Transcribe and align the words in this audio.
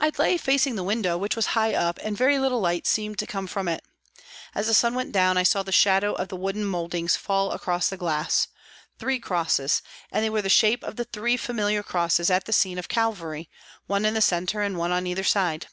I 0.00 0.10
lay 0.18 0.36
facing 0.36 0.74
the 0.74 0.82
window, 0.82 1.16
which 1.16 1.36
was 1.36 1.54
high 1.54 1.72
up, 1.72 2.00
and 2.02 2.16
very 2.16 2.40
little 2.40 2.58
light 2.58 2.88
seemed 2.88 3.20
to 3.20 3.24
come 3.28 3.46
from 3.46 3.68
it. 3.68 3.84
As 4.52 4.66
the 4.66 4.74
sun 4.74 4.96
went 4.96 5.12
down 5.12 5.36
I 5.38 5.44
saw 5.44 5.62
the 5.62 5.70
shadow 5.70 6.12
of 6.14 6.26
the 6.26 6.34
wooden 6.34 6.64
mouldings 6.64 7.14
fall 7.14 7.52
across 7.52 7.88
the 7.88 7.96
glass, 7.96 8.48
three 8.98 9.20
crosses, 9.20 9.80
and 10.10 10.24
they 10.24 10.30
were 10.30 10.42
the 10.42 10.48
shape 10.48 10.82
of 10.82 10.96
the 10.96 11.04
three 11.04 11.36
familiar 11.36 11.84
crosses 11.84 12.30
at 12.30 12.46
the 12.46 12.52
scene 12.52 12.80
of 12.80 12.88
Calvary, 12.88 13.48
one 13.86 14.04
in 14.04 14.14
the 14.14 14.20
centre 14.20 14.60
and 14.60 14.76
one 14.76 14.90
on 14.90 15.06
either 15.06 15.22
side. 15.22 15.68